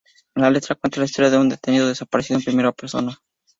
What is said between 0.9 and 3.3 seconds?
la historia de un Detenido desaparecido en primera persona.